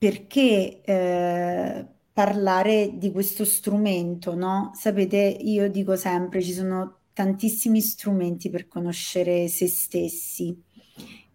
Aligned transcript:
perché 0.00 0.80
eh, 0.82 1.86
parlare 2.10 2.92
di 2.96 3.12
questo 3.12 3.44
strumento, 3.44 4.34
no? 4.34 4.70
Sapete, 4.72 5.18
io 5.18 5.68
dico 5.68 5.94
sempre, 5.94 6.40
ci 6.40 6.52
sono 6.54 7.00
tantissimi 7.12 7.82
strumenti 7.82 8.48
per 8.48 8.66
conoscere 8.66 9.46
se 9.48 9.66
stessi 9.68 10.58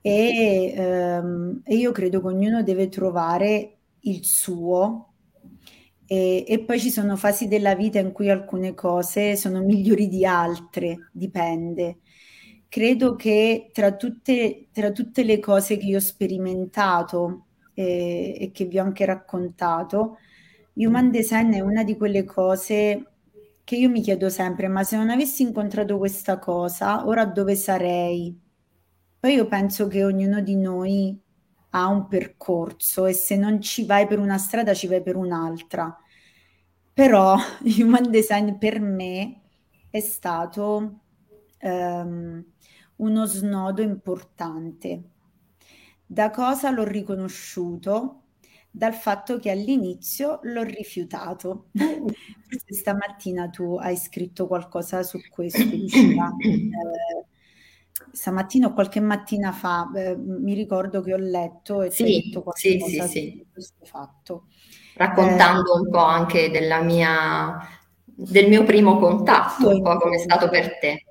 e, 0.02 0.74
ehm, 0.76 1.62
io 1.68 1.92
credo 1.92 2.22
che 2.22 2.28
ognuno 2.28 2.64
deve 2.64 2.90
trovare 2.90 3.78
il 4.02 4.24
suo 4.26 5.14
e, 6.08 6.44
e, 6.48 6.60
poi 6.64 6.80
ci 6.80 6.90
sono 6.90 7.16
fasi 7.16 7.48
della 7.48 7.76
vita 7.76 8.00
in 8.00 8.12
cui 8.12 8.30
alcune 8.32 8.74
cose 8.74 9.36
sono 9.36 9.62
migliori 9.62 10.08
di 10.08 10.26
altre, 10.26 11.10
dipende. 11.12 12.00
Credo 12.68 13.16
che 13.16 13.70
tra 13.74 13.96
tutte, 13.96 14.70
tra 14.72 14.92
tutte 14.92 15.24
le 15.24 15.40
cose 15.40 15.78
che 15.78 15.86
io 15.86 15.98
ho 15.98 16.02
sperimentato 16.02 17.45
e, 17.76 18.38
e 18.40 18.52
che 18.52 18.66
vi 18.66 18.80
ho 18.80 18.84
anche 18.84 19.06
raccontato, 19.06 20.18
Human 20.74 21.12
Design 21.12 21.54
è 21.54 21.60
una 21.60 21.84
di 21.84 21.96
quelle 21.96 22.24
cose 22.24 23.12
che 23.64 23.76
io 23.76 23.90
mi 23.90 24.02
chiedo 24.02 24.30
sempre, 24.30 24.68
ma 24.68 24.84
se 24.84 24.98
non 24.98 25.10
avessi 25.10 25.44
incontrato 25.44 25.98
questa 25.98 26.40
cosa, 26.40 27.06
ora 27.06 27.26
dove 27.26 27.56
sarei? 27.56 28.38
Poi 29.20 29.34
io 29.34 29.48
penso 29.48 29.88
che 29.88 30.04
ognuno 30.04 30.42
di 30.42 30.56
noi 30.56 31.20
ha 31.72 31.88
un 31.88 32.08
percorso 32.08 33.06
e 33.06 33.14
se 33.14 33.36
non 33.38 33.62
ci 33.62 33.86
vai 33.86 34.08
per 34.08 34.20
una 34.20 34.38
strada 34.38 34.74
ci 34.74 34.88
vai 34.88 35.02
per 35.02 35.16
un'altra. 35.16 35.96
Però 36.94 37.36
Human 37.80 38.10
Design 38.12 38.56
per 38.58 38.80
me 38.80 39.42
è 39.90 40.00
stato 40.00 41.00
um, 41.62 42.46
uno 42.98 43.26
snodo 43.26 43.82
importante 43.82 45.04
da 46.06 46.30
cosa 46.30 46.70
l'ho 46.70 46.84
riconosciuto? 46.84 48.22
Dal 48.70 48.94
fatto 48.94 49.40
che 49.40 49.52
all'inizio 49.52 50.40
l'ho 50.44 50.64
rifiutato. 50.64 51.68
Forse 51.76 52.74
stamattina 52.74 53.50
tu 53.50 53.78
hai 53.78 53.96
scritto 53.96 54.48
qualcosa 54.48 55.02
su 55.04 55.20
questo, 55.30 55.64
Lucia. 55.64 56.36
Eh, 56.40 57.26
stamattina 58.12 58.68
o 58.68 58.74
qualche 58.74 59.00
mattina 59.00 59.52
fa, 59.52 59.90
eh, 59.96 60.16
mi 60.18 60.54
ricordo 60.54 61.02
che 61.02 61.14
ho 61.14 61.18
letto 61.18 61.82
e 61.82 61.92
sì, 61.92 62.04
detto 62.04 62.44
qualcosa 62.44 62.60
sì, 62.62 62.80
sì, 62.80 63.08
sì. 63.08 63.48
questo 63.52 63.86
fatto. 63.86 64.48
Raccontando 64.96 65.76
eh, 65.76 65.80
un 65.80 65.90
po' 65.90 66.04
anche 66.04 66.50
della 66.50 66.82
mia, 66.82 67.58
del 68.04 68.48
mio 68.48 68.64
primo 68.64 68.98
contatto, 68.98 69.70
un 69.70 69.82
po' 69.82 69.98
come 69.98 70.16
è 70.16 70.20
stato 70.20 70.50
per 70.50 70.78
te. 70.80 71.06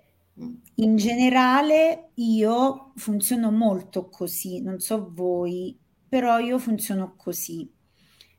In 0.77 0.97
generale 0.97 2.11
io 2.15 2.93
funziono 2.97 3.51
molto 3.53 4.09
così, 4.09 4.61
non 4.61 4.81
so 4.81 5.11
voi, 5.13 5.79
però 6.09 6.39
io 6.39 6.59
funziono 6.59 7.15
così. 7.17 7.71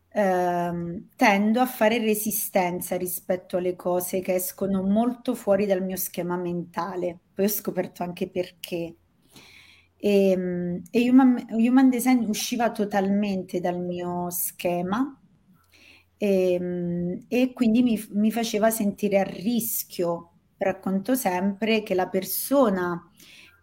Eh, 0.10 1.04
tendo 1.16 1.60
a 1.62 1.66
fare 1.66 1.98
resistenza 2.00 2.98
rispetto 2.98 3.58
alle 3.58 3.76
cose 3.76 4.22
che 4.22 4.36
escono 4.36 4.82
molto 4.84 5.34
fuori 5.36 5.66
dal 5.66 5.84
mio 5.84 5.96
schema 5.98 6.36
mentale. 6.38 7.20
Poi 7.34 7.46
ho 7.46 7.48
scoperto 7.48 8.04
anche 8.04 8.30
perché. 8.30 8.96
E, 9.98 10.30
ehm, 10.32 10.82
e 10.92 11.10
human, 11.10 11.46
human, 11.52 11.90
Design 11.90 12.26
usciva 12.28 12.72
totalmente 12.72 13.60
dal 13.62 13.80
mio 13.82 14.30
schema 14.30 15.18
e, 16.18 16.54
ehm, 16.54 17.26
e 17.28 17.54
quindi 17.54 17.82
mi, 17.84 18.04
mi 18.12 18.32
faceva 18.32 18.70
sentire 18.72 19.20
a 19.20 19.24
rischio 19.24 20.32
racconto 20.58 21.16
sempre 21.16 21.84
che 21.84 21.94
la 21.96 22.08
persona 22.08 23.10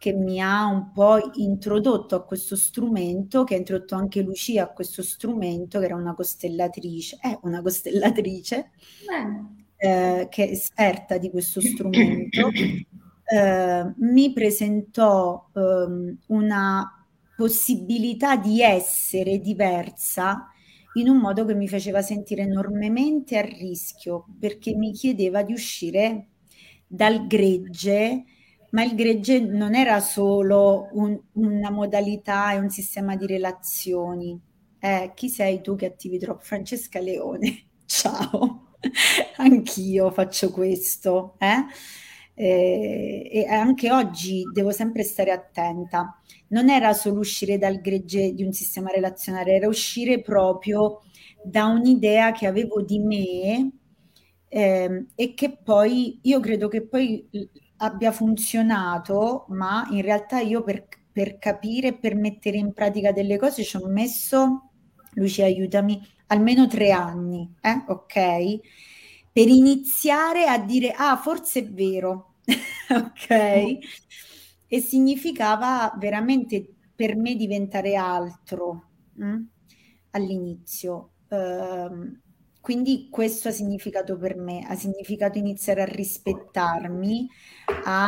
che 0.02 0.12
mi 0.12 0.40
ha 0.40 0.66
un 0.66 0.90
po' 0.90 1.30
introdotto 1.34 2.16
a 2.16 2.24
questo 2.24 2.56
strumento, 2.56 3.44
che 3.44 3.54
ha 3.54 3.58
introdotto 3.58 3.94
anche 3.94 4.20
Lucia 4.20 4.64
a 4.64 4.72
questo 4.72 5.00
strumento, 5.00 5.78
che 5.78 5.84
era 5.84 5.94
una 5.94 6.12
costellatrice, 6.12 7.18
è 7.20 7.38
una 7.42 7.62
costellatrice, 7.62 8.70
eh, 9.76 10.26
che 10.28 10.48
è 10.48 10.50
esperta 10.50 11.18
di 11.18 11.30
questo 11.30 11.60
strumento, 11.60 12.50
eh, 13.24 13.92
mi 13.96 14.32
presentò 14.32 15.48
eh, 15.54 16.16
una 16.26 17.06
possibilità 17.36 18.36
di 18.36 18.60
essere 18.60 19.38
diversa 19.38 20.48
in 20.94 21.08
un 21.08 21.18
modo 21.18 21.44
che 21.44 21.54
mi 21.54 21.68
faceva 21.68 22.02
sentire 22.02 22.42
enormemente 22.42 23.38
a 23.38 23.42
rischio, 23.42 24.26
perché 24.38 24.74
mi 24.74 24.92
chiedeva 24.92 25.44
di 25.44 25.52
uscire 25.52 26.31
dal 26.94 27.26
gregge, 27.26 28.24
ma 28.70 28.82
il 28.84 28.94
gregge 28.94 29.40
non 29.40 29.74
era 29.74 29.98
solo 30.00 30.88
un, 30.92 31.18
una 31.32 31.70
modalità 31.70 32.52
e 32.52 32.58
un 32.58 32.68
sistema 32.68 33.16
di 33.16 33.26
relazioni. 33.26 34.38
Eh, 34.78 35.12
chi 35.14 35.28
sei 35.30 35.60
tu 35.62 35.74
che 35.76 35.86
attivi 35.86 36.18
troppo? 36.18 36.40
Francesca 36.42 37.00
Leone, 37.00 37.68
ciao, 37.86 38.74
anch'io 39.36 40.10
faccio 40.10 40.50
questo. 40.50 41.36
Eh? 41.38 41.64
Eh, 42.34 43.28
e 43.30 43.46
anche 43.46 43.90
oggi 43.92 44.42
devo 44.52 44.70
sempre 44.70 45.02
stare 45.02 45.30
attenta. 45.30 46.18
Non 46.48 46.68
era 46.70 46.92
solo 46.92 47.20
uscire 47.20 47.56
dal 47.58 47.80
gregge 47.80 48.32
di 48.34 48.42
un 48.42 48.52
sistema 48.52 48.90
relazionale, 48.90 49.52
era 49.54 49.68
uscire 49.68 50.20
proprio 50.20 51.00
da 51.42 51.66
un'idea 51.66 52.32
che 52.32 52.46
avevo 52.46 52.82
di 52.82 52.98
me 52.98 53.70
eh, 54.54 55.06
e 55.14 55.32
che 55.32 55.56
poi 55.56 56.18
io 56.24 56.38
credo 56.38 56.68
che 56.68 56.86
poi 56.86 57.26
abbia 57.78 58.12
funzionato, 58.12 59.46
ma 59.48 59.88
in 59.90 60.02
realtà 60.02 60.40
io 60.40 60.62
per, 60.62 60.86
per 61.10 61.38
capire 61.38 61.94
per 61.94 62.14
mettere 62.16 62.58
in 62.58 62.74
pratica 62.74 63.12
delle 63.12 63.38
cose 63.38 63.64
ci 63.64 63.76
ho 63.78 63.86
messo, 63.86 64.72
Lucia 65.14 65.44
aiutami, 65.46 65.98
almeno 66.26 66.66
tre 66.66 66.90
anni, 66.90 67.50
eh? 67.62 67.82
ok? 67.86 68.60
Per 69.32 69.48
iniziare 69.48 70.44
a 70.44 70.58
dire, 70.58 70.92
ah, 70.94 71.16
forse 71.16 71.60
è 71.60 71.70
vero, 71.70 72.34
ok? 72.92 73.78
E 74.66 74.80
significava 74.80 75.96
veramente 75.98 76.74
per 76.94 77.16
me 77.16 77.36
diventare 77.36 77.96
altro 77.96 78.90
mh? 79.14 79.26
Mm? 79.26 79.42
all'inizio. 80.10 81.12
Uh, 81.28 82.20
quindi 82.62 83.08
questo 83.10 83.48
ha 83.48 83.50
significato 83.50 84.16
per 84.16 84.36
me, 84.36 84.64
ha 84.68 84.76
significato 84.76 85.36
iniziare 85.36 85.82
a 85.82 85.86
rispettarmi, 85.86 87.28
a 87.84 88.06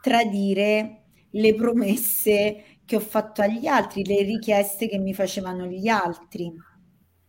tradire 0.00 1.02
le 1.30 1.54
promesse 1.54 2.78
che 2.86 2.96
ho 2.96 3.00
fatto 3.00 3.42
agli 3.42 3.66
altri, 3.66 4.02
le 4.04 4.22
richieste 4.22 4.88
che 4.88 4.98
mi 4.98 5.12
facevano 5.12 5.66
gli 5.66 5.88
altri 5.88 6.50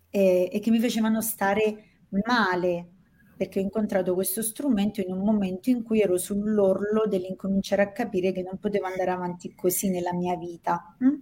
e, 0.09 0.49
e 0.51 0.59
che 0.59 0.71
mi 0.71 0.79
facevano 0.79 1.21
stare 1.21 2.05
male, 2.25 2.91
perché 3.35 3.59
ho 3.59 3.63
incontrato 3.63 4.13
questo 4.13 4.41
strumento 4.41 5.01
in 5.01 5.11
un 5.11 5.19
momento 5.19 5.69
in 5.69 5.83
cui 5.83 5.99
ero 5.99 6.17
sull'orlo 6.17 7.07
dell'incominciare 7.07 7.81
a 7.81 7.91
capire 7.91 8.31
che 8.31 8.41
non 8.41 8.57
potevo 8.57 8.85
andare 8.85 9.11
avanti 9.11 9.53
così 9.53 9.89
nella 9.89 10.13
mia 10.13 10.37
vita. 10.37 10.95
Hm? 10.99 11.13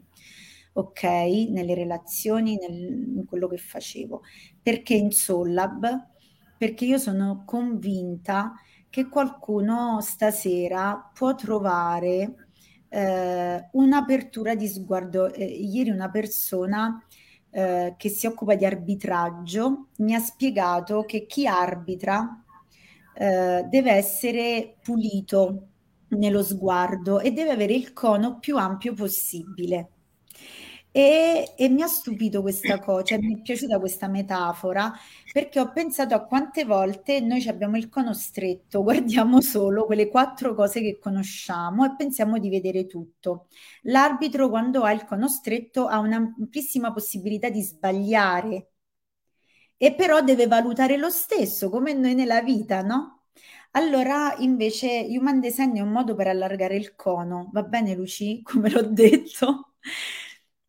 Ok, 0.77 1.03
nelle 1.49 1.73
relazioni, 1.73 2.57
nel, 2.57 2.73
in 3.17 3.25
quello 3.25 3.47
che 3.47 3.57
facevo. 3.57 4.21
Perché 4.61 4.93
in 4.93 5.11
Sollab? 5.11 6.07
Perché 6.57 6.85
io 6.85 6.97
sono 6.97 7.43
convinta 7.45 8.53
che 8.89 9.07
qualcuno 9.07 9.99
stasera 10.01 11.11
può 11.13 11.35
trovare 11.35 12.35
eh, 12.89 13.69
un'apertura 13.71 14.55
di 14.55 14.67
sguardo. 14.67 15.33
Eh, 15.33 15.45
ieri 15.45 15.89
una 15.89 16.09
persona 16.09 17.01
eh, 17.51 17.95
che 17.97 18.09
si 18.09 18.27
occupa 18.27 18.55
di 18.55 18.65
arbitraggio 18.65 19.87
mi 19.97 20.13
ha 20.13 20.19
spiegato 20.19 21.03
che 21.05 21.25
chi 21.25 21.47
arbitra 21.47 22.43
eh, 23.13 23.65
deve 23.69 23.91
essere 23.91 24.75
pulito 24.81 25.67
nello 26.09 26.43
sguardo 26.43 27.19
e 27.19 27.31
deve 27.31 27.51
avere 27.51 27.73
il 27.73 27.93
cono 27.93 28.39
più 28.39 28.57
ampio 28.57 28.93
possibile. 28.93 29.94
E, 30.97 31.53
e, 31.57 31.67
mi 31.67 31.81
ha 31.81 31.87
stupito 31.87 32.41
questa 32.41 32.79
cosa, 32.79 33.03
cioè 33.03 33.17
mi 33.19 33.37
è 33.37 33.41
piaciuta 33.41 33.79
questa 33.79 34.07
metafora 34.07 34.93
perché 35.33 35.59
ho 35.59 35.69
pensato 35.73 36.15
a 36.15 36.23
quante 36.23 36.63
volte 36.63 37.19
noi 37.19 37.45
abbiamo 37.49 37.75
il 37.75 37.89
cono 37.89 38.13
stretto, 38.13 38.81
guardiamo 38.81 39.41
solo 39.41 39.85
quelle 39.85 40.07
quattro 40.07 40.55
cose 40.55 40.79
che 40.79 40.97
conosciamo 40.97 41.83
e 41.83 41.95
pensiamo 41.97 42.39
di 42.39 42.49
vedere 42.49 42.87
tutto. 42.87 43.47
L'arbitro 43.83 44.47
quando 44.49 44.83
ha 44.83 44.91
il 44.93 45.03
cono 45.03 45.27
stretto 45.27 45.87
ha 45.87 45.99
un'amplissima 45.99 46.93
possibilità 46.93 47.49
di 47.49 47.61
sbagliare 47.61 48.69
e 49.77 49.93
però 49.95 50.21
deve 50.21 50.47
valutare 50.47 50.97
lo 50.97 51.09
stesso, 51.09 51.69
come 51.69 51.93
noi 51.93 52.15
nella 52.15 52.41
vita, 52.41 52.81
no? 52.81 53.23
Allora, 53.71 54.33
invece, 54.39 55.05
Human 55.09 55.39
Design 55.41 55.75
è 55.75 55.81
un 55.81 55.91
modo 55.91 56.15
per 56.15 56.27
allargare 56.27 56.75
il 56.77 56.95
cono, 56.95 57.49
va 57.51 57.63
bene 57.63 57.93
Luci, 57.95 58.41
come 58.43 58.69
l'ho 58.69 58.83
detto? 58.83 59.75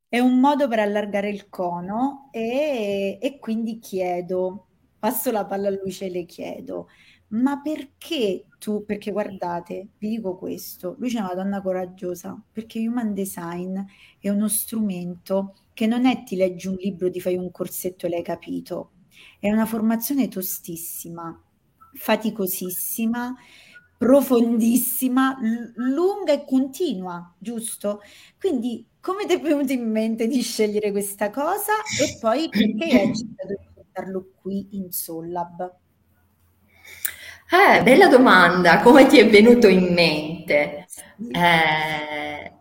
È 0.09 0.19
un 0.19 0.39
modo 0.41 0.69
per 0.69 0.79
allargare 0.81 1.31
il 1.31 1.49
cono 1.49 2.29
e, 2.33 3.19
e 3.21 3.39
quindi 3.39 3.79
chiedo, 3.79 4.67
passo 4.99 5.31
la 5.31 5.45
palla 5.45 5.69
a 5.69 5.71
luce 5.73 6.07
e 6.07 6.11
le 6.11 6.25
chiedo, 6.25 6.89
ma 7.29 7.61
perché 7.61 8.47
tu, 8.59 8.85
perché 8.85 9.11
guardate, 9.11 9.89
vi 9.99 10.09
dico 10.11 10.37
questo, 10.37 10.95
lui 10.99 11.09
c'è 11.11 11.19
una 11.21 11.35
donna 11.35 11.61
coraggiosa, 11.61 12.41
perché 12.53 12.79
Human 12.87 13.13
Design 13.15 13.79
è 14.21 14.29
uno 14.29 14.49
strumento 14.49 15.55
che 15.75 15.87
non 15.87 16.07
è 16.07 16.23
ti 16.23 16.37
leggi 16.37 16.69
un 16.69 16.77
libro, 16.77 17.11
ti 17.11 17.21
fai 17.21 17.37
un 17.37 17.51
corsetto 17.51 18.07
e 18.07 18.09
l'hai 18.11 18.23
capito, 18.23 18.93
è 19.41 19.51
una 19.51 19.67
formazione 19.67 20.29
tostissima, 20.29 21.39
faticosissima, 21.95 23.35
profondissima, 23.99 25.37
l- 25.41 25.73
lunga 25.77 26.33
e 26.33 26.45
continua, 26.45 27.35
giusto? 27.39 28.01
Quindi 28.39 28.87
come 29.07 29.25
ti 29.25 29.35
è 29.35 29.41
venuto 29.41 29.71
in 29.71 29.89
mente 29.89 30.27
di 30.27 30.43
scegliere 30.43 30.91
questa 30.91 31.31
cosa 31.31 31.75
e 31.97 32.19
poi 32.21 32.49
perché 32.49 32.85
hai 32.87 33.09
accettato 33.09 33.55
di 33.57 33.69
portarlo 33.73 34.31
qui 34.43 34.67
in 34.73 34.91
Sollab? 34.91 35.75
Eh, 37.49 37.83
bella 37.85 38.09
domanda, 38.09 38.81
come 38.81 39.07
ti 39.07 39.21
è 39.21 39.31
venuto 39.31 39.69
in 39.69 39.95
mente? 39.95 40.89
Eh, 41.31 42.53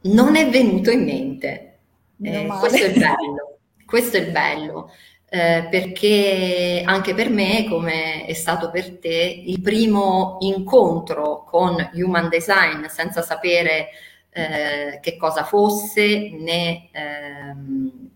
non 0.00 0.36
è 0.36 0.48
venuto 0.48 0.90
in 0.90 1.04
mente. 1.04 1.78
Eh, 2.22 2.46
questo 2.46 2.82
è 2.86 2.92
bello, 2.92 3.58
questo 3.84 4.16
è 4.16 4.20
il 4.20 4.30
bello. 4.30 4.90
Eh, 5.28 5.68
perché 5.70 6.80
anche 6.86 7.12
per 7.12 7.28
me, 7.28 7.66
come 7.68 8.24
è 8.24 8.32
stato 8.32 8.70
per 8.70 8.96
te, 8.98 9.42
il 9.44 9.60
primo 9.60 10.38
incontro 10.40 11.44
con 11.44 11.76
Human 11.92 12.30
Design 12.30 12.86
senza 12.86 13.20
sapere 13.20 13.88
eh, 14.36 15.00
che 15.00 15.16
cosa 15.16 15.44
fosse 15.44 16.30
né 16.30 16.90
ehm, 16.92 18.10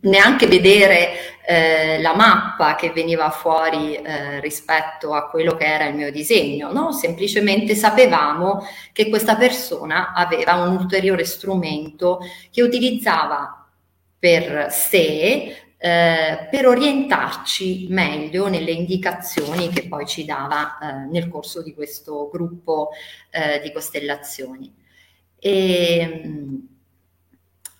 neanche 0.00 0.48
vedere 0.48 1.10
eh, 1.46 2.00
la 2.00 2.16
mappa 2.16 2.74
che 2.74 2.90
veniva 2.90 3.30
fuori 3.30 3.94
eh, 3.94 4.40
rispetto 4.40 5.14
a 5.14 5.28
quello 5.28 5.54
che 5.54 5.64
era 5.64 5.86
il 5.86 5.94
mio 5.94 6.10
disegno, 6.10 6.72
no? 6.72 6.90
semplicemente 6.90 7.76
sapevamo 7.76 8.66
che 8.92 9.08
questa 9.08 9.36
persona 9.36 10.12
aveva 10.12 10.54
un 10.54 10.76
ulteriore 10.76 11.24
strumento 11.24 12.18
che 12.50 12.62
utilizzava 12.62 13.68
per 14.18 14.72
sé 14.72 15.56
eh, 15.78 16.48
per 16.50 16.66
orientarci 16.66 17.86
meglio 17.90 18.48
nelle 18.48 18.70
indicazioni 18.72 19.68
che 19.68 19.86
poi 19.86 20.06
ci 20.06 20.24
dava 20.24 20.78
eh, 20.78 21.08
nel 21.10 21.28
corso 21.28 21.62
di 21.62 21.72
questo 21.72 22.28
gruppo 22.32 22.90
eh, 23.30 23.60
di 23.60 23.72
costellazioni. 23.72 24.81
E, 25.44 26.32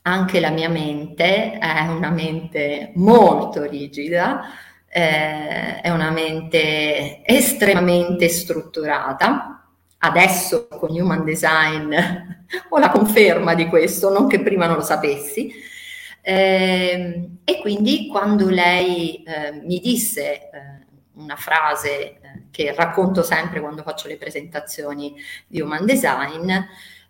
anche 0.03 0.41
la 0.41 0.51
mia 0.51 0.69
mente 0.69 1.59
è 1.59 1.87
una 1.87 2.11
mente 2.11 2.91
molto 2.97 3.63
rigida, 3.63 4.43
eh, 4.89 5.81
è 5.81 5.91
una 5.91 6.11
mente 6.11 7.25
estremamente 7.25 8.29
strutturata. 8.29 9.65
Adesso 9.99 10.67
con 10.67 10.91
Human 10.91 11.25
Design 11.25 11.95
ho 12.69 12.79
la 12.79 12.91
conferma 12.91 13.55
di 13.55 13.67
questo, 13.67 14.13
non 14.13 14.27
che 14.27 14.43
prima 14.43 14.67
non 14.67 14.77
lo 14.77 14.83
sapessi. 14.83 15.53
Eh, 16.21 17.29
e 17.45 17.61
quindi 17.61 18.09
quando 18.09 18.49
lei 18.49 19.23
eh, 19.23 19.53
mi 19.65 19.79
disse 19.81 20.51
eh, 20.51 20.51
una 21.15 21.37
frase 21.37 21.91
eh, 21.93 22.19
che 22.51 22.75
racconto 22.75 23.23
sempre 23.23 23.61
quando 23.61 23.83
faccio 23.83 24.09
le 24.09 24.17
presentazioni 24.17 25.15
di 25.47 25.61
Human 25.61 25.85
Design, 25.85 26.53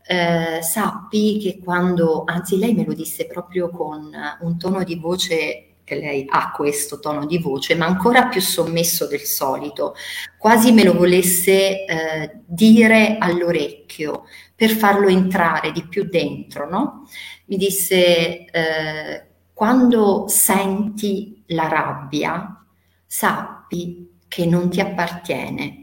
eh, 0.06 0.60
sappi 0.62 1.38
che 1.38 1.60
quando, 1.62 2.24
anzi 2.26 2.58
lei 2.58 2.74
me 2.74 2.84
lo 2.84 2.94
disse 2.94 3.26
proprio 3.26 3.70
con 3.70 4.10
un 4.40 4.58
tono 4.58 4.84
di 4.84 4.96
voce 4.96 5.72
che 5.84 5.96
lei 5.96 6.24
ha 6.28 6.52
questo 6.52 7.00
tono 7.00 7.26
di 7.26 7.38
voce, 7.38 7.74
ma 7.74 7.86
ancora 7.86 8.28
più 8.28 8.40
sommesso 8.40 9.06
del 9.06 9.20
solito, 9.20 9.94
quasi 10.38 10.72
me 10.72 10.84
lo 10.84 10.94
volesse 10.94 11.84
eh, 11.84 12.40
dire 12.46 13.16
all'orecchio 13.18 14.24
per 14.54 14.70
farlo 14.70 15.08
entrare 15.08 15.72
di 15.72 15.86
più 15.86 16.04
dentro, 16.04 16.68
no? 16.68 17.08
Mi 17.46 17.56
disse, 17.56 18.44
eh, 18.44 19.26
quando 19.52 20.26
senti 20.28 21.42
la 21.48 21.68
rabbia, 21.68 22.64
sappi 23.06 24.18
che 24.28 24.46
non 24.46 24.70
ti 24.70 24.80
appartiene. 24.80 25.81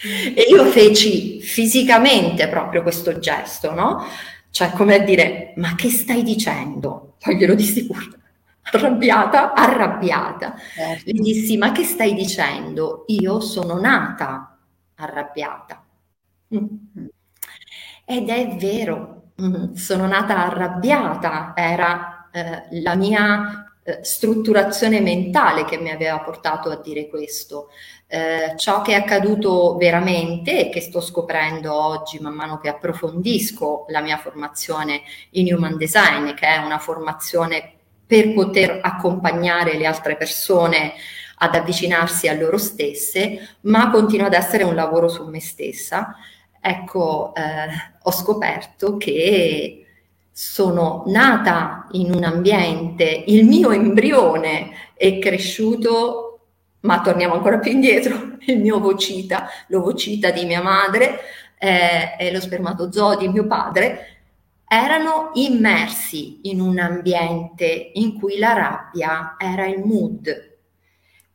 E 0.00 0.46
io 0.48 0.64
feci 0.66 1.40
fisicamente 1.40 2.48
proprio 2.48 2.82
questo 2.82 3.18
gesto, 3.18 3.74
no? 3.74 4.04
Cioè 4.50 4.70
come 4.70 4.94
a 4.94 4.98
dire, 4.98 5.52
ma 5.56 5.74
che 5.74 5.90
stai 5.90 6.22
dicendo? 6.22 7.16
Poi 7.18 7.36
glielo 7.36 7.54
dissi 7.54 7.86
pure, 7.86 8.06
arrabbiata, 8.62 9.54
arrabbiata. 9.54 10.54
Certo. 10.74 11.10
Gli 11.10 11.20
dissi, 11.20 11.56
ma 11.56 11.72
che 11.72 11.84
stai 11.84 12.14
dicendo? 12.14 13.04
Io 13.08 13.40
sono 13.40 13.78
nata 13.80 14.58
arrabbiata. 14.94 15.84
Mm. 16.54 17.06
Ed 18.04 18.28
è 18.28 18.56
vero, 18.56 19.32
mm, 19.40 19.72
sono 19.74 20.06
nata 20.06 20.46
arrabbiata, 20.46 21.52
era 21.54 22.28
eh, 22.32 22.80
la 22.80 22.94
mia 22.94 23.67
eh, 23.88 24.04
strutturazione 24.04 25.00
mentale 25.00 25.64
che 25.64 25.78
mi 25.78 25.90
aveva 25.90 26.18
portato 26.18 26.68
a 26.68 26.76
dire 26.76 27.08
questo. 27.08 27.70
Eh, 28.06 28.52
ciò 28.56 28.82
che 28.82 28.92
è 28.92 28.96
accaduto 28.96 29.76
veramente 29.76 30.66
e 30.66 30.68
che 30.68 30.80
sto 30.82 31.00
scoprendo 31.00 31.72
oggi 31.74 32.18
man 32.18 32.34
mano 32.34 32.58
che 32.58 32.68
approfondisco 32.68 33.86
la 33.88 34.02
mia 34.02 34.18
formazione 34.18 35.00
in 35.30 35.54
Human 35.54 35.78
Design, 35.78 36.34
che 36.34 36.46
è 36.46 36.58
una 36.58 36.78
formazione 36.78 37.76
per 38.06 38.34
poter 38.34 38.78
accompagnare 38.82 39.78
le 39.78 39.86
altre 39.86 40.16
persone 40.16 40.92
ad 41.36 41.54
avvicinarsi 41.54 42.28
a 42.28 42.34
loro 42.34 42.58
stesse, 42.58 43.56
ma 43.62 43.90
continua 43.90 44.26
ad 44.26 44.34
essere 44.34 44.64
un 44.64 44.74
lavoro 44.74 45.08
su 45.08 45.24
me 45.24 45.40
stessa. 45.40 46.14
Ecco, 46.60 47.32
eh, 47.34 47.68
ho 48.02 48.12
scoperto 48.12 48.98
che 48.98 49.86
sono 50.40 51.02
nata 51.08 51.88
in 51.90 52.14
un 52.14 52.22
ambiente, 52.22 53.24
il 53.26 53.44
mio 53.44 53.72
embrione 53.72 54.70
è 54.94 55.18
cresciuto 55.18 56.42
ma 56.82 57.00
torniamo 57.00 57.34
ancora 57.34 57.58
più 57.58 57.72
indietro, 57.72 58.36
il 58.46 58.60
mio 58.60 58.78
vocita, 58.78 59.48
l'ovocita 59.66 60.30
di 60.30 60.44
mia 60.44 60.62
madre 60.62 61.18
eh, 61.58 62.14
e 62.16 62.30
lo 62.30 62.38
spermatozoo 62.38 63.16
di 63.16 63.26
mio 63.26 63.48
padre, 63.48 64.20
erano 64.68 65.32
immersi 65.34 66.38
in 66.42 66.60
un 66.60 66.78
ambiente 66.78 67.90
in 67.94 68.16
cui 68.16 68.38
la 68.38 68.52
rabbia 68.52 69.34
era 69.40 69.66
il 69.66 69.80
mood. 69.84 70.58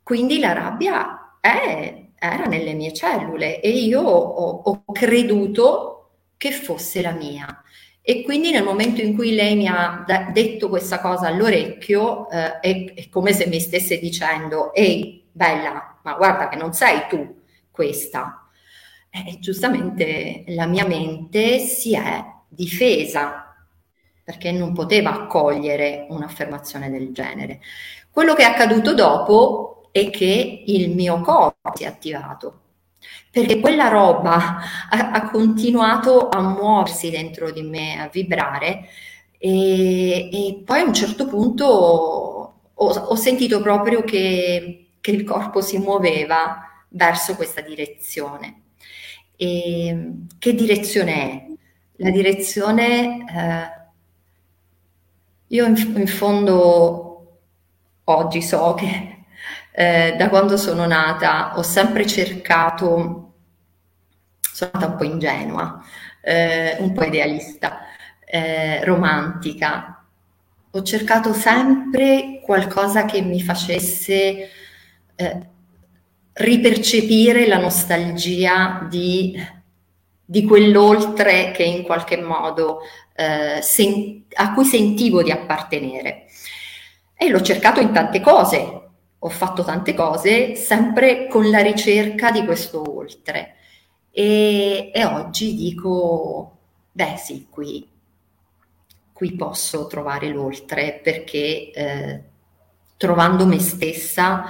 Quindi 0.01 0.39
la 0.39 0.53
rabbia 0.53 1.39
è, 1.41 2.05
era 2.17 2.45
nelle 2.45 2.71
mie 2.71 2.93
cellule 2.93 3.59
e 3.59 3.69
io 3.69 3.99
ho, 3.99 4.61
ho 4.63 4.85
creduto 4.93 6.11
che 6.37 6.51
fosse 6.51 7.01
la 7.01 7.11
mia. 7.11 7.63
E 8.05 8.21
quindi 8.23 8.51
nel 8.51 8.65
momento 8.65 8.99
in 8.99 9.15
cui 9.15 9.33
lei 9.33 9.55
mi 9.55 9.65
ha 9.65 10.03
da- 10.05 10.29
detto 10.31 10.67
questa 10.67 10.99
cosa 10.99 11.27
all'orecchio, 11.27 12.29
eh, 12.29 12.59
è, 12.59 12.93
è, 12.95 13.09
come 13.09 13.31
se 13.31 13.47
mi 13.47 13.61
stesse 13.61 13.97
dicendo, 13.97 14.73
ehi, 14.73 15.23
bella, 15.31 15.99
ma 16.03 16.13
guarda 16.15 16.49
che 16.49 16.57
non 16.57 16.73
sei 16.73 17.07
tu 17.07 17.43
questa. 17.71 18.49
E 19.09 19.39
giustamente 19.39 20.43
la 20.47 20.65
mia 20.65 20.85
mente 20.85 21.59
si 21.59 21.95
è 21.95 22.25
difesa 22.49 23.55
perché 24.21 24.51
non 24.51 24.73
poteva 24.73 25.13
accogliere 25.13 26.05
un'affermazione 26.09 26.89
del 26.89 27.13
genere. 27.13 27.61
Quello 28.11 28.33
che 28.33 28.41
è 28.43 28.45
accaduto 28.45 28.93
dopo 28.93 29.87
è 29.91 30.09
che 30.09 30.63
il 30.65 30.89
mio 30.91 31.21
corpo 31.21 31.71
si 31.75 31.83
è 31.83 31.87
attivato 31.87 32.62
perché 33.31 33.59
quella 33.59 33.87
roba 33.87 34.57
ha, 34.89 35.11
ha 35.11 35.29
continuato 35.29 36.29
a 36.29 36.41
muoversi 36.41 37.09
dentro 37.09 37.51
di 37.51 37.63
me, 37.63 37.99
a 37.99 38.07
vibrare 38.07 38.87
e, 39.37 40.29
e 40.31 40.61
poi 40.65 40.79
a 40.81 40.85
un 40.85 40.93
certo 40.93 41.27
punto 41.27 41.65
ho, 41.65 42.53
ho 42.75 43.15
sentito 43.15 43.61
proprio 43.61 44.03
che 44.03 44.83
che 45.03 45.11
il 45.11 45.25
corpo 45.25 45.59
si 45.59 45.79
muoveva 45.79 46.85
verso 46.87 47.35
questa 47.35 47.59
direzione. 47.59 48.61
E 49.35 50.11
che 50.39 50.55
direzione 50.55 51.13
è? 51.13 51.45
La 51.97 52.09
direzione, 52.09 53.25
eh, 53.29 53.87
io 55.47 55.65
in, 55.65 55.93
in, 55.97 56.07
fondo 56.07 57.39
oggi 58.05 58.41
so 58.41 58.73
che 58.75 59.12
eh, 59.75 60.13
da 60.15 60.29
quando 60.29 60.55
sono 60.55 60.85
nata 60.85 61.57
ho 61.57 61.63
sempre 61.63 62.05
cercato, 62.05 63.33
sono 64.39 64.71
nata 64.73 64.85
un 64.85 64.95
po' 64.95 65.03
ingenua, 65.03 65.83
eh, 66.21 66.77
un 66.79 66.93
po' 66.93 67.03
idealista, 67.03 67.79
eh, 68.23 68.85
romantica, 68.85 70.05
ho 70.69 70.81
cercato 70.83 71.33
sempre 71.33 72.39
qualcosa 72.43 73.05
che 73.05 73.21
mi 73.21 73.41
facesse 73.41 74.49
eh, 75.15 75.39
ripercepire 76.33 77.47
la 77.47 77.57
nostalgia 77.59 78.85
di, 78.89 79.35
di, 80.23 80.43
quell'oltre 80.45 81.51
che 81.51 81.63
in 81.63 81.83
qualche 81.83 82.17
modo 82.17 82.79
eh, 83.15 83.59
sen- 83.61 84.25
a 84.33 84.53
cui 84.53 84.65
sentivo 84.65 85.21
di 85.23 85.31
appartenere. 85.31 86.25
E 87.15 87.29
l'ho 87.29 87.41
cercato 87.41 87.79
in 87.79 87.91
tante 87.91 88.19
cose. 88.19 88.82
Ho 89.25 89.29
fatto 89.29 89.63
tante 89.63 89.93
cose, 89.93 90.55
sempre 90.55 91.27
con 91.27 91.49
la 91.49 91.59
ricerca 91.59 92.29
di 92.29 92.43
questo 92.43 92.83
oltre. 92.97 93.55
E, 94.11 94.91
e 94.93 95.05
oggi 95.05 95.55
dico, 95.55 96.57
beh 96.91 97.15
sì, 97.17 97.47
qui, 97.49 97.87
qui 99.13 99.33
posso 99.35 99.87
trovare 99.87 100.27
l'oltre 100.27 100.99
perché 101.01 101.71
eh, 101.71 102.23
trovando 102.97 103.45
me 103.45 103.59
stessa 103.59 104.43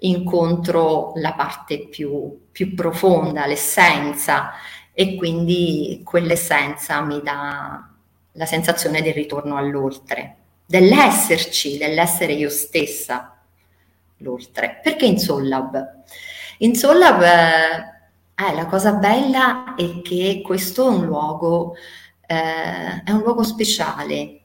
incontro 0.00 1.12
la 1.16 1.34
parte 1.34 1.86
più, 1.86 2.48
più 2.50 2.74
profonda, 2.74 3.46
l'essenza 3.46 4.50
e 4.92 5.14
quindi 5.14 6.02
quell'essenza 6.04 7.00
mi 7.02 7.20
dà 7.22 7.88
la 8.32 8.46
sensazione 8.46 9.00
del 9.00 9.14
ritorno 9.14 9.56
all'oltre, 9.56 10.36
dell'esserci, 10.66 11.78
dell'essere 11.78 12.32
io 12.32 12.50
stessa 12.50 13.37
l'oltre. 14.18 14.80
Perché 14.82 15.06
in 15.06 15.18
Sollab? 15.18 16.02
In 16.58 16.74
Sollab 16.74 17.22
eh, 17.22 18.54
la 18.54 18.66
cosa 18.66 18.92
bella 18.92 19.74
è 19.74 20.00
che 20.02 20.42
questo 20.44 20.86
è 20.86 20.94
un 20.94 21.06
luogo, 21.06 21.74
eh, 22.26 23.02
è 23.04 23.10
un 23.10 23.20
luogo 23.20 23.42
speciale 23.42 24.42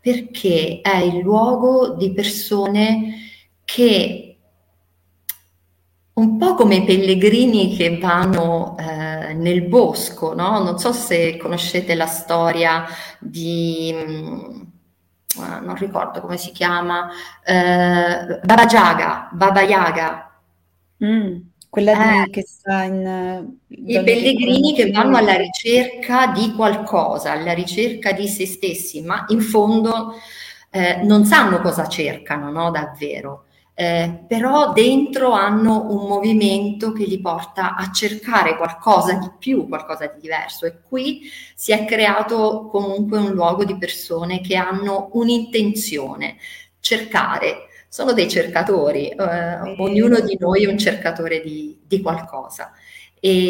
perché 0.00 0.80
è 0.82 0.98
il 0.98 1.18
luogo 1.18 1.94
di 1.94 2.12
persone 2.12 3.14
che 3.64 4.38
un 6.12 6.38
po' 6.38 6.54
come 6.54 6.76
i 6.76 6.84
pellegrini 6.84 7.76
che 7.76 7.98
vanno 7.98 8.76
eh, 8.78 9.34
nel 9.34 9.62
bosco, 9.62 10.32
no? 10.32 10.62
Non 10.62 10.78
so 10.78 10.92
se 10.92 11.36
conoscete 11.36 11.94
la 11.94 12.06
storia 12.06 12.86
di, 13.18 13.92
mm, 13.94 14.62
non 15.36 15.74
ricordo 15.76 16.20
come 16.20 16.36
si 16.36 16.52
chiama, 16.52 17.08
eh, 17.44 18.40
Baba 18.42 18.64
Yaga, 18.64 19.28
Baba 19.32 19.62
Yaga. 19.62 20.30
Mm, 21.04 21.36
quella 21.68 22.24
eh, 22.24 22.30
che 22.30 22.42
sta 22.42 22.82
in... 22.82 23.56
I 23.68 24.02
pellegrini 24.02 24.74
che 24.74 24.90
vanno 24.90 25.16
alla 25.16 25.36
ricerca 25.36 26.28
di 26.28 26.52
qualcosa, 26.54 27.32
alla 27.32 27.52
ricerca 27.52 28.12
di 28.12 28.28
se 28.28 28.46
stessi, 28.46 29.02
ma 29.02 29.24
in 29.28 29.40
fondo 29.40 30.14
eh, 30.70 31.00
non 31.02 31.24
sanno 31.24 31.60
cosa 31.60 31.86
cercano, 31.88 32.50
no? 32.50 32.70
Davvero 32.70 33.45
eh, 33.78 34.24
però 34.26 34.72
dentro 34.72 35.32
hanno 35.32 35.90
un 35.90 36.08
movimento 36.08 36.92
che 36.92 37.04
li 37.04 37.20
porta 37.20 37.74
a 37.74 37.90
cercare 37.92 38.56
qualcosa 38.56 39.12
di 39.18 39.30
più, 39.38 39.68
qualcosa 39.68 40.06
di 40.06 40.18
diverso. 40.18 40.64
E 40.64 40.80
qui 40.80 41.30
si 41.54 41.72
è 41.72 41.84
creato 41.84 42.68
comunque 42.70 43.18
un 43.18 43.32
luogo 43.32 43.66
di 43.66 43.76
persone 43.76 44.40
che 44.40 44.56
hanno 44.56 45.10
un'intenzione, 45.12 46.36
cercare, 46.80 47.68
sono 47.86 48.14
dei 48.14 48.30
cercatori, 48.30 49.10
eh, 49.10 49.74
ognuno 49.76 50.20
di 50.20 50.38
noi 50.40 50.64
è 50.64 50.68
un 50.68 50.78
cercatore 50.78 51.42
di, 51.42 51.78
di 51.86 52.00
qualcosa. 52.00 52.72
E, 53.20 53.44